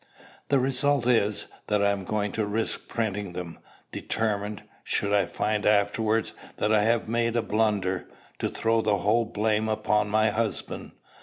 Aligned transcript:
The 0.49 0.57
result 0.57 1.05
is, 1.05 1.45
that 1.67 1.83
I 1.83 1.91
am 1.91 2.05
going 2.05 2.31
to 2.31 2.47
risk 2.47 2.87
printing 2.87 3.33
them, 3.33 3.59
determined, 3.91 4.63
should 4.83 5.13
I 5.13 5.27
find 5.27 5.63
afterwards 5.63 6.33
that 6.57 6.73
I 6.73 6.81
have 6.85 7.07
made 7.07 7.35
a 7.35 7.43
blunder, 7.43 8.07
to 8.39 8.49
throw 8.49 8.81
the 8.81 8.97
whole 8.97 9.25
blame 9.25 9.69
upon 9.69 10.09
my 10.09 10.31
husband. 10.31 10.93